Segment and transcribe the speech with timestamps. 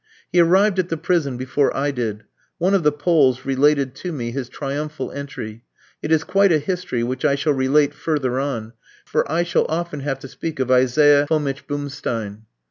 [0.31, 2.23] He arrived at the prison before I did.
[2.57, 5.63] One of the Poles related to me his triumphal entry.
[6.01, 8.73] It is quite a history, which I shall relate further on,
[9.05, 12.45] for I shall often have to speak of Isaiah Fomitch Bumstein.